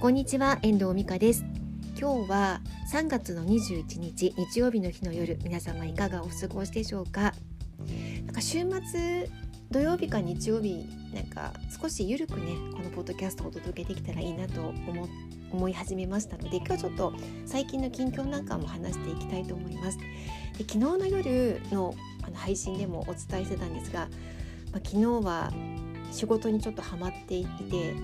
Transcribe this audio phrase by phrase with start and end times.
[0.00, 1.44] こんにちは遠藤美香です。
[2.00, 2.60] 今日は
[2.92, 7.34] 3月の21日日曜日の日の夜皆様いかがお過ごしでしょうか？
[8.24, 8.60] なんか週
[8.92, 9.28] 末
[9.72, 15.08] 土曜日か日曜日なんか少しゆるくねこのポッドキャストをお届けできたらいいなと思
[15.50, 17.12] 思い始めましたので今日はちょっと
[17.44, 19.98] 最近の近況なんかも話していきたいと思います。
[19.98, 20.04] で
[20.58, 24.08] 昨日の夜のあの配信でもお伝えしてたんですが、
[24.70, 25.52] まあ、昨日は
[26.12, 27.94] 仕事にちょっとハマっていて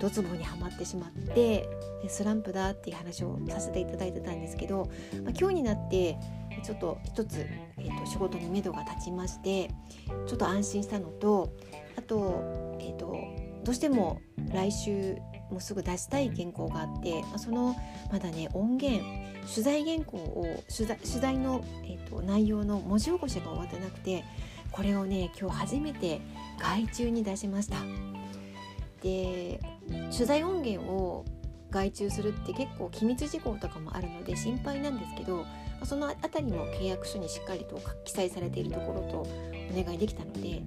[0.00, 1.68] ドツボにはまってしまって
[2.08, 4.90] スランプだっていう話をさせていただいてたんですけど、
[5.24, 6.18] まあ、今日になって
[6.62, 7.46] ちょっと一つ、
[7.78, 9.68] えーと、仕事に目処が立ちまして
[10.26, 11.52] ちょっと安心したのと
[11.96, 13.16] あと,、えーと、
[13.64, 14.20] どうしても
[14.52, 15.16] 来週
[15.50, 17.76] もうすぐ出したい原稿があって、まあ、その
[18.10, 19.02] まだね音源
[19.48, 24.24] 取材原稿を取材取材の、えーと内容の文字起こしが終わってなくて
[24.70, 26.20] これをね今日初めて
[26.58, 27.76] 外注に出しました。
[29.04, 29.60] で
[30.10, 31.26] 取材音源を
[31.70, 35.44] 外注するって結構機密事項とかもあるので心配なんですけど
[35.84, 40.62] その辺りも契約書にしっかりと記載されているところとお願いできたので、え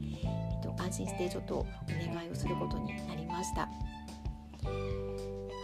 [0.59, 1.65] っと、安心してちょっとお
[2.13, 3.69] 願いをすることになりました。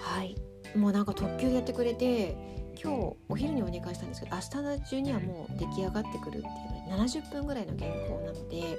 [0.02, 0.36] はい。
[0.76, 2.36] もうなんか特急やってくれて
[2.82, 6.50] 今日お昼にお願いしたんですけど明日の中にはもう出来上がってくるってい
[6.90, 8.78] う70分ぐらいの原稿なので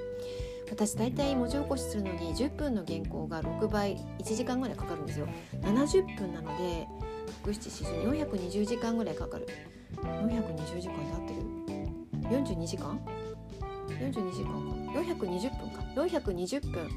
[0.69, 5.27] 私大体文字起こしするのに10分の原稿が6倍1時間ぐらいかかるんですよ。
[5.61, 6.87] 70分なので
[7.43, 9.47] 674420時間ぐらいかかる。
[10.01, 11.41] 420時間で合ってる
[12.43, 12.99] ？42時間
[13.87, 14.59] ？42時間か。
[14.99, 15.81] 420分か。
[15.95, 16.89] 420分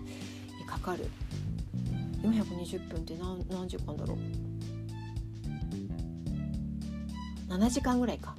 [0.59, 1.07] にかかる。
[2.23, 4.19] 420分って何何時間だろう
[7.53, 8.35] ？7時間ぐらいか。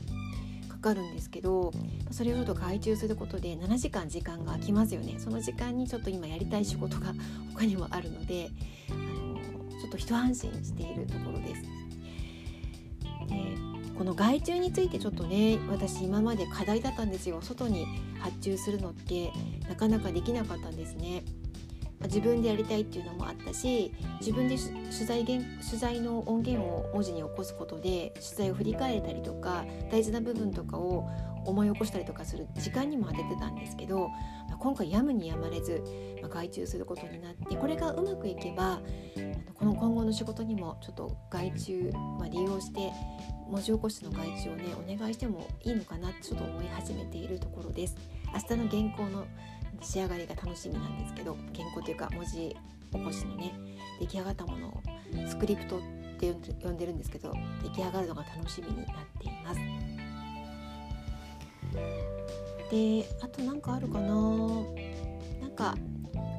[0.80, 1.72] かるんですけど
[2.12, 7.14] それをちょっと外注することで7時間時間が空きますよねその時間にちょっと今やりたい仕事が
[7.54, 8.50] 他にもあるので
[8.90, 9.36] あの
[9.80, 11.62] ちょっと一安心しているところです。
[13.28, 17.86] でこの外注についてちょっとね私今まで課題だったんですよ外に
[18.20, 19.32] 発注するのって
[19.68, 21.24] なかなかできなかったんですね。
[22.04, 25.44] 自分でやりたいっていうのもあったし自分で取材取
[25.78, 31.08] 材の音源を文字に起こすことで取材を振り返れたりとか大事な部分とかを
[31.46, 34.10] 思い起こしたりとかする時間にも当ててたんですけど、
[34.50, 35.84] まあ、今回やむにやまれず、
[36.22, 38.82] まあ、外注することになってこれがうまくいけば
[39.56, 42.92] この今後の仕事にもちょっと外注、まあ、利用して
[43.50, 47.96] 文字起こしの外注をねお願いしてもいいのかなってちょっと思い始めているところです。
[48.32, 49.26] 明日の原稿の
[49.82, 52.56] 仕上がりが楽しみなんですけど原稿というか文字
[52.92, 53.54] 起こしのね
[54.00, 54.82] 出来上がったものを
[55.28, 55.82] スクリプトっ
[56.20, 59.60] て呼んでるんですけど出来上がるのが楽しみになっています。
[62.72, 64.10] であと何かあるかな？
[65.42, 65.76] なんか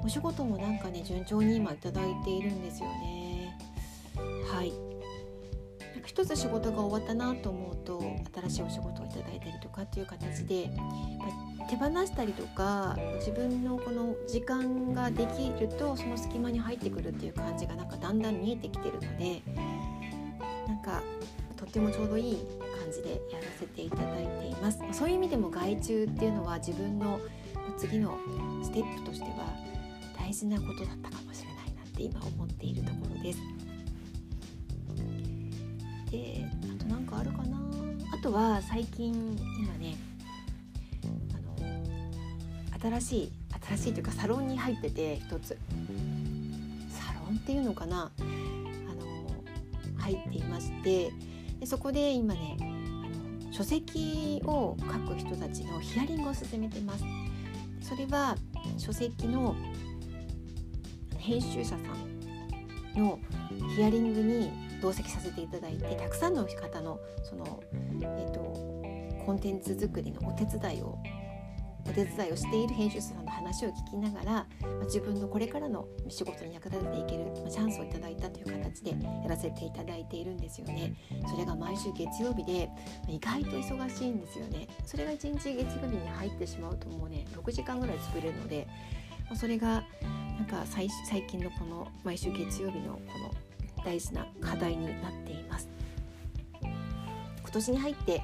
[0.05, 3.57] お仕事もなんかね順調に今頂いているんですよね。
[4.53, 4.73] はい
[6.05, 8.01] 一つ仕事が終わったなと思うと
[8.49, 10.71] 新しいお仕事をいただいたりとかっていう形で、
[11.59, 19.43] ま手放したりとか自分のこの時間ができるとその隙間に入ってくるっていう感じがなんかだんだん見えてきてるので
[20.67, 21.03] なんか
[21.57, 22.37] とってもちょうどいい
[22.83, 24.81] 感じでやらせていただいています。
[24.93, 27.21] そういう意味でも外注っていうのは自分の
[27.79, 28.19] 次の
[28.63, 29.55] ステップとしては
[30.19, 33.39] 大事なことだったかもしれないなって今思っているところです。
[36.11, 37.59] であと何かあるかな？
[38.13, 39.13] あとは最近
[39.59, 39.97] 今ね
[41.33, 41.37] あ
[42.89, 43.33] の新しい
[43.69, 45.57] 新しいというかサロンに入ってて一つ。
[46.91, 48.11] サロンっていうのかな？
[48.19, 51.13] あの入っていまして
[51.61, 52.65] でそこで今ねあ
[53.47, 54.85] の書籍を書
[55.15, 57.05] く人たちのヒアリングを進めてます。
[57.83, 58.37] それは
[58.79, 59.55] 書籍の
[61.19, 63.19] 編集者さんの
[63.77, 67.63] ヒアリングに同席させていただいてたくさんの方のその、
[68.03, 68.41] えーと、
[69.25, 70.99] コンテンツ作りのお手伝いを
[71.89, 74.47] お手伝いをしている編集者さんの話を聞きながら、ま
[74.83, 80.95] あ、自分のこれからの仕事に役立てていける、まあ、チャンスをいただいたという形でやらせていただいているんですよね。
[81.29, 82.69] それが毎週月曜日で、
[83.05, 84.69] まあ、意外と忙しいんですよね。
[84.85, 88.69] それが1日月曜日に入ってしまうともうね6時間ぐらい潰れるので、
[89.27, 89.85] まあ、それが
[90.37, 90.89] なんか最
[91.27, 93.50] 近のこの毎週月曜日のこの
[93.85, 95.69] 大事な課題になっています
[97.43, 98.23] 今年に入って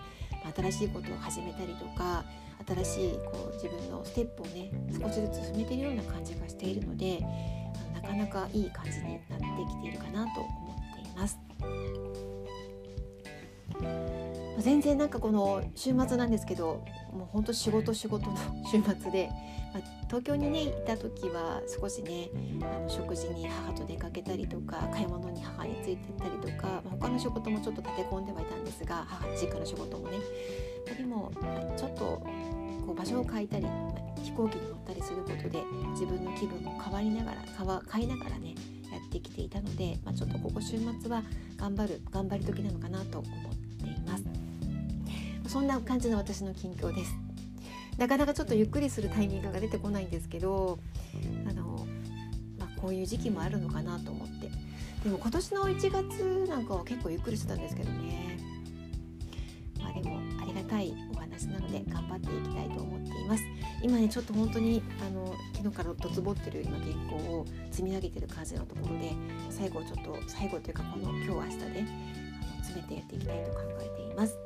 [0.56, 2.24] 新しいことを始めたりとか
[2.66, 7.20] 新しいこう自分のステップをね少しずつ進めてるような感じがしているので
[7.94, 11.38] なかなかいい感じになってきているかなと思っています。
[14.58, 16.84] 全然なんかこの週末なんですけど
[17.16, 18.36] もうほんと仕事仕事の
[18.70, 19.30] 週末で、
[19.72, 22.28] まあ、東京にねいた時は少しね
[22.60, 30.18] あの食事に母と出かけたりとか買い物に母についてったりとか、まあ、他の仕事もちょっと立て込んではいたんですが母実家の仕事もね。
[30.96, 31.32] でも
[31.76, 32.00] ちょっと
[32.86, 33.66] こう場所を変えたり
[34.22, 38.54] 飛行機に乗ったりすることで自分の気分も変わりながら変わ変えながらね
[38.92, 41.22] やってきていたので、まあ、ちょっとここ週末は
[41.56, 43.32] 頑張る頑張り時なのかなと思っ
[43.80, 44.35] ています。
[45.48, 47.14] そんな感じの私の近況です。
[47.98, 50.78] なかなかちょっとゆっくりするタイミングが出てこないんですけど
[51.48, 51.86] あの、
[52.58, 54.50] まあ、こういう時期もあるのかなと思って。
[55.04, 58.38] でも今年の1月なんかは結構ゆっくりしてたんですけどね。
[59.80, 63.44] まあでもありがたいお話なので頑張っていきたいと思っています。
[63.82, 69.12] 今ねちょっと本当にあの昨日からどつぼってる今原稿を積み上げてる感じのところで
[69.50, 74.36] 最後ちょっと最後というかこの今日明日であの詰めてやっていきたいと考えています。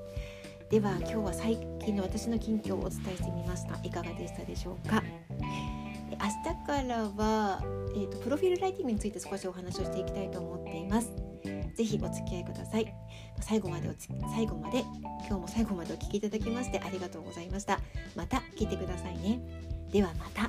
[0.71, 3.77] では今日は最近の私の近況をお伝えしてみました。
[3.83, 5.03] いかがでしたでしょうか？
[6.11, 7.61] 明日からは、
[7.93, 11.13] えーと、とプロフィールライティングについて少しお話をしていきたいと思っています。
[11.75, 12.95] ぜひお付き合いください。
[13.41, 14.85] 最後までおつ最後まで
[15.27, 17.81] 今日も最後までお聴きいただきましてありがとうございました。
[18.15, 19.41] また聞いてくださいね。
[19.91, 20.49] ではまた。